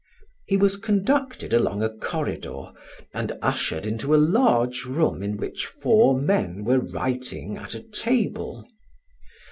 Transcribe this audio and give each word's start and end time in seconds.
He 0.47 0.57
was 0.57 0.77
conducted 0.77 1.53
along 1.53 1.83
a 1.83 1.89
corridor 1.95 2.71
and 3.13 3.37
ushered 3.39 3.85
into 3.85 4.15
a 4.15 4.17
large 4.17 4.83
room 4.83 5.21
in 5.21 5.37
which 5.37 5.67
four 5.67 6.19
men 6.19 6.63
were 6.63 6.79
writing 6.79 7.55
at 7.55 7.75
a 7.75 7.83
table. 7.83 8.67